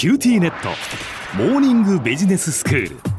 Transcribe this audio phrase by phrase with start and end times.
[0.00, 0.70] QTnet。
[1.36, 3.09] モーニングビジネススクール。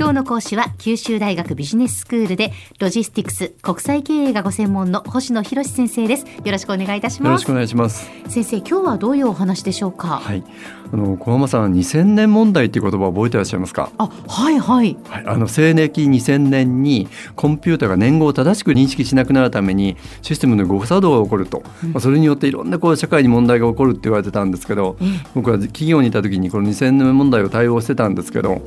[0.00, 6.24] 今日の講師は九州大学ビジネススクールでロジスティクス国際経営がご専門の星野博先生です。
[6.24, 7.28] よろしくお願いいたします。
[7.28, 8.10] よろしくお願いします。
[8.26, 10.16] 先生今日はどういうお話でしょうか？
[10.16, 10.42] はい。
[10.90, 13.92] あの小浜さん2000年問題っていう言葉を覚えていらっしゃいますか？
[13.98, 14.96] あはいはい。
[15.06, 17.06] はい、あの西暦2000年に
[17.36, 28.62] コンピューターが年号を正しく認識しなくなるためにシステムの誤作動が起こると、うん、まあ、それによっていろんなこう社会に問題が起こるって言われてたんですけど、うん、僕は企業にいた時にこの2000年問題を対応してたんですけど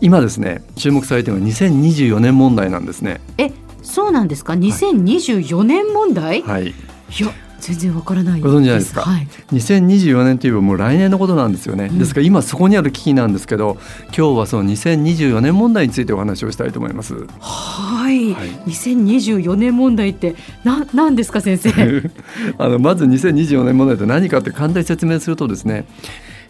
[0.00, 3.20] 今ですね注目されているのは2024年問題なんですね。
[3.38, 3.50] え
[3.82, 6.74] そうなんですか？2024年問題、はい、い
[7.20, 7.30] や
[7.64, 17.14] 全然わからないご存知ないですか、はい、2024年といえばもう来年のことなんですよね、うん、ですから今そこにある危機なんですけど今日はその2024年問題についてお話をしたいと思います。
[17.14, 21.70] はい、はい、2024年問題ってな何ですか先生？
[22.58, 25.86] あのまず2024年問題って何かって簡単に説明するとですね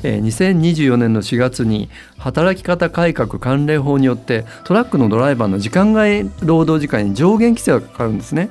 [0.08, 8.50] 2024年の4月に働き方改革関連法によってトラックのドライバーの時間外労働時間に上限規制がかかるんですね。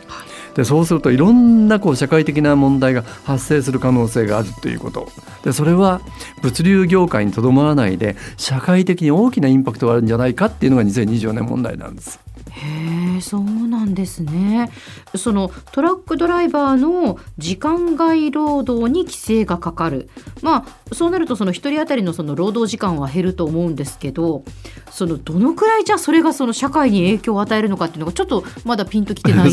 [0.55, 5.08] でそうするといろんなこう社会的な問題が発生する可能性があるということ
[5.44, 6.02] でそれは
[6.44, 12.20] 物流業界にとどまらないで社会的に大きなインパクトがあるんじゃないかっていうのが2024年問題なんです。
[12.55, 14.69] へえそうなんですね。
[15.15, 20.09] そのトラックドライバーの時間外労働に規制がかかる。
[20.41, 24.43] まあそうなるとその1人当たりのその労働時間は減ると思うんですけど
[24.91, 29.51] そのどのくらいじゃそれがその社会に影響を与えるのかっていうのがちょっとまだピンときてないんで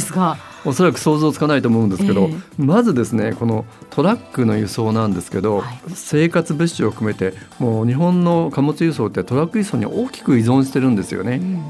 [0.00, 0.34] すが。
[0.38, 11.40] ね、おそらく想像つかないと思うんですけど、えー、まずですねこのトラックの輸送なんですけど、はい、生活物資を含めてもう日本の貨物輸送ってトラック輸送に大きく依存してるんですよね。
[11.42, 11.62] うん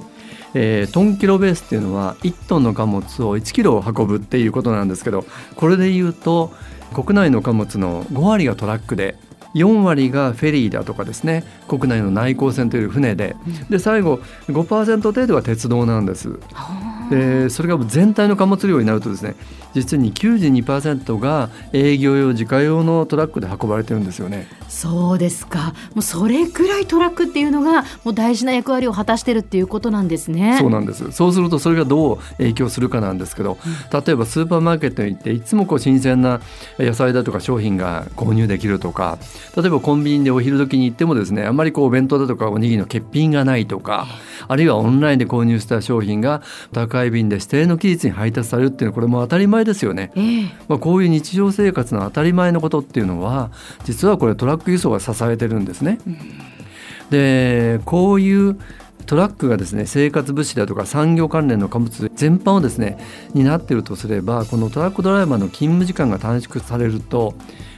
[0.55, 5.25] えー、トンキロベースっていうのは1トンの貨物を1キロ運ぶっていうことなんですけど
[5.57, 6.53] これで言うと
[6.95, 9.17] 国内の貨物の5割がトラックで
[9.55, 13.37] 4割がフェリーだとかですね国内の内航船という船で。
[13.71, 16.39] で最後5%程度は鉄道なんです。
[17.11, 19.35] でそれが全体の貨物量になるとですね
[19.75, 24.49] 実に92%が営業用自家用のトラックで運ばれてるんですよね。
[24.69, 25.75] そうですか。
[25.95, 30.57] もうそれぐらいトラックっていうのがもう大事な役割を果たしてるっていうことなんですね。
[30.59, 31.13] そうなんです。
[31.13, 33.59] そうするとそれがどう影響するかなんですけど、
[33.93, 36.41] 例えばスーパーマーケットに行っていつもこう新鮮な
[36.79, 39.19] 野菜だとか商品が購入できるとか、
[39.57, 44.07] 例えばコンビニでお昼時に行ってもですね、あんまりこうお弁当だとかおにぎりの欠品がないとか、
[44.47, 46.43] あるいはオンラインで購入した商品が
[46.73, 50.11] 宅配便で指定の期日に配達されるっていうのはこれも当たり前ですよね。
[50.15, 53.51] えー、まあ、こういう日常生活の当たり前のことっていうのは
[53.85, 55.99] 実はこれトラック輸送が支えてるんですね。
[56.07, 56.19] うん、
[57.11, 58.59] でこういう
[59.07, 62.99] トラックがですね生活物資だとか産業関連の貨物全般をですね
[63.33, 67.35] 担っているとすればこのトラックドライバーの勤務時間が短縮されると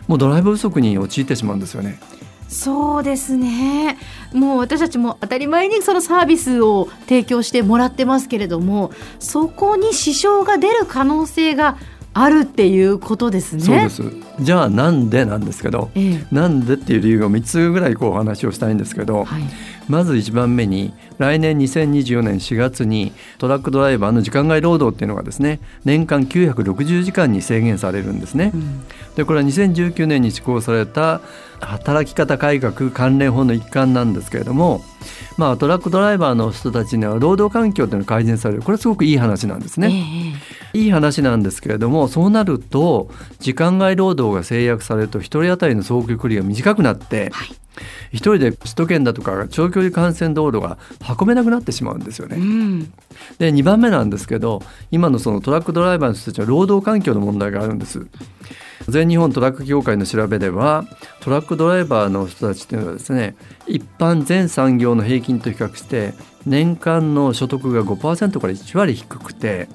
[0.09, 2.01] もうドライバー不足に陥ってしまうんですよね。
[2.51, 3.97] そうですね。
[4.35, 11.79] もう私たちも当たり前にそのサービスを提供してもらってますけれどもそこに支障が出る可能性が
[12.13, 13.63] あるっていうことですね。
[13.63, 14.03] そうです。
[14.41, 19.43] じゃあなんでなんですけど、ええ、なんでっていう理由が3つぐらいこうお話をしたいんですけど、はい、
[19.91, 28.53] まず1番目に来年2024年4月にトラックドライバーの時間外労働っていうのがですね年間960時間に制限されるんですね。
[28.55, 28.85] うん、
[29.17, 31.21] でこれは2019年に施行された
[31.61, 34.81] 働き方改革関連法の一環なんですけれども、
[35.37, 40.37] まあ、トラックドライバーの人たちには労働環境というのが改善されるこれはすごくいい話なんですね。
[40.73, 47.61] えー、いい話なんですけれどもそうなると時間外労働が制約されると1人当たりの走行距離が短くなって、はい
[48.13, 50.79] 一人で首都圏だとか長距離幹線道路が
[51.19, 52.37] 運べなくなってしまうんですよね。
[52.37, 52.81] うん、
[53.39, 58.07] で2番目なんですけど今のそのトラックドライバーの人たちは労働環境の問題があるんです。
[58.89, 60.85] 全日本トラック協会の調べでは
[61.21, 63.37] トラックドライバーの人たちというのはですね
[63.67, 66.15] 一般全産業の平均と比較して
[66.47, 69.69] 年間の所得が5%から1割低くて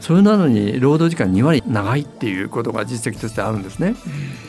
[0.00, 3.88] それなのに労働時間2割長いっていうことが実績としてあるんですね。
[3.88, 4.43] うん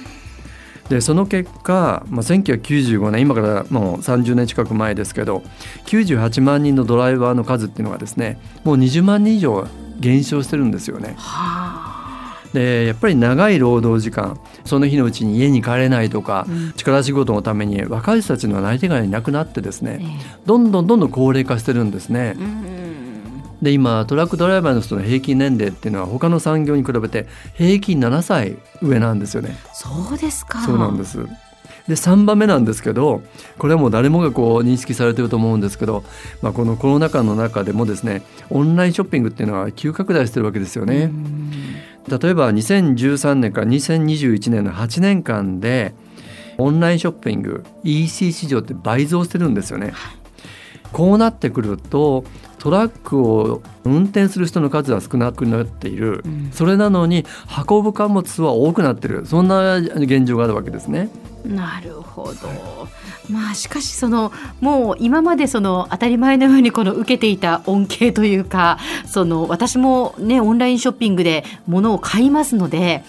[0.90, 5.44] でその結果、まあ、1995年今からもう30年近く前ですけど
[5.86, 9.68] 98万人のドライバーの数っていうのがですねもう20万人以上
[10.00, 11.16] 減少してるんですよね。
[12.54, 20.08] でやっぱり長い労働時間その日のうちに家に帰れないとか、うん、力仕事のために若い人たちのなり手がいなくなってですね、えー、
[20.46, 22.36] どんどんどんどん高齢化してるんですね。
[22.38, 22.75] うん
[23.66, 27.26] で今トラックドライバーの人の平均年齢っていうのは他の産業に比べて
[27.56, 29.58] 平均7歳上なんですよね。
[29.74, 31.18] そうですかそうなんです
[31.88, 33.24] で3番目なんですけど
[33.58, 36.04] これはもう誰もがこう認識されてると思うんですけど、
[36.44, 38.22] まあ、このコロナ禍の中でもですね
[38.52, 41.12] オンラインショッピングっていうのは急拡大してるわけですよね。
[42.08, 45.96] 例えば2013年から2021年の8年間で
[46.60, 49.94] オンラインショッピング EC 市場って倍増してるんですよね。
[50.96, 52.24] こうなってくると
[52.58, 57.26] トラックを運転する人の数は少なくなっている、うん、それなのに
[57.68, 59.26] 運ぶ貨物は多くなってる。
[59.26, 61.10] そんな現状があるわけですね。
[61.46, 62.88] なるほど、
[63.30, 64.32] まあしかしその
[64.62, 73.04] もう今までその当たり前のようにこの受けていた恩恵というかその私もねオンラインショッピングで物を買いますので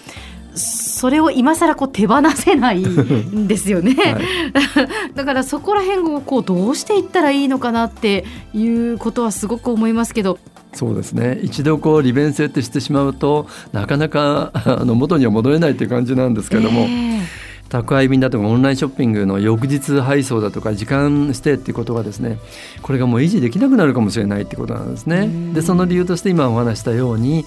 [0.57, 10.39] それを今更こう手放せないんですよね、はい、 だからそこら辺をこうどうしていったらいいのかなっていうことはすごく思いますけど。
[10.73, 11.39] そうですね。
[11.41, 16.81] 一度こう利便性ってしてしまうとなかなかあの元には戻れないという感じなんですけども。
[16.81, 22.39] えー宅配便だとかオンラインショッピングの翌日配送だとか時間指定っていうことがですね
[22.81, 25.53] これがもう維持できなくなるかもしれないってことなんですね。
[25.53, 27.45] でその理由として今お話したように、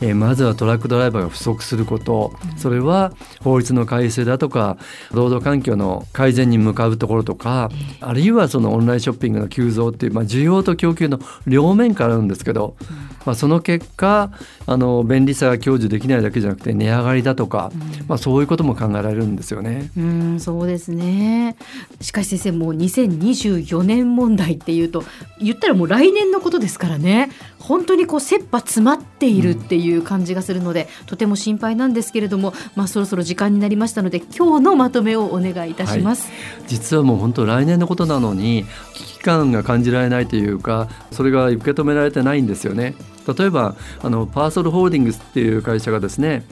[0.00, 2.32] えー、まずはトラックドライバーが不足すること。
[2.56, 4.76] それは法律の改正だとか
[5.12, 7.70] 労働環境の改善に向かうところとか
[8.00, 12.76] あるいはそのオンラインショッピングの急増っていう、まあ、需要と供給の両面からあるんですけど、
[13.24, 14.30] まあ、その結果
[14.66, 17.72] あの便利さが享受できないだけじゃなくて値上がりだとか、
[18.08, 19.61] まあ、そういうことも考えられるんですよね。
[19.96, 21.56] うんそうですね。
[22.00, 25.04] しかし先生もう2024年問題っていうと
[25.40, 27.30] 言ったらもう来年のことですからね。
[27.58, 42.94] 本当にこう切羽詰まっているっていう感じがするので、うん、とても心配なんですけれども、まあ、そろそろ時間になりましたので今日のまとめをお願いいたします、はい、実はもう本当来年のことなのに危機感が感じられないというかそれが受け止められてないんですよね。
[43.26, 46.44] 例えばあのパーソルホールディングスっていう会社がですね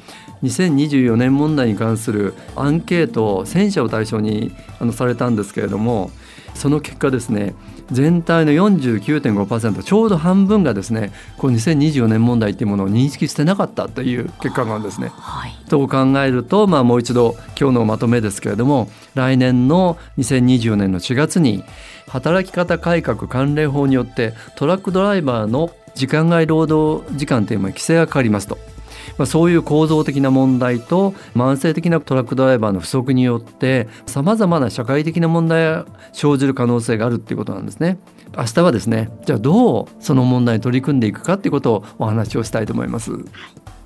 [0.43, 6.11] 2024年問題に関するアンケートを1000社を対象にあのされたんですけれども
[6.55, 7.55] その結果ですね
[7.91, 15.11] 全体の49.5%ちょうど半分がですねこの2024年問題っていうものを認識してなかったという結果なんですね。
[15.15, 21.65] はい、と考えると、まあ、もう一度今日のまとめですけれども来年の2024年の4月に
[22.09, 28.59] 働き方改革関連法によってトラックドライバーの時間外労働時間というのは規制がかかりますと。
[29.19, 37.99] まあ、そういう構造的な問題と慢性的なトラックドライバーの不足によってさまざまな社会的な問題が生じる可能性があるっていうことなんですね。
[38.37, 43.13] 明日はですねじゃあどうその問題に取り組んでいくかっていうことをお話をしたいと思います。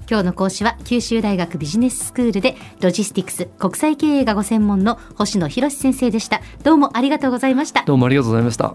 [0.09, 8.75] 今日の講師は九州大学ビジネススクールでロジスティクス国際経営がご専門の星野博先生でしたどうもありがとうございましたどうもありがとうございました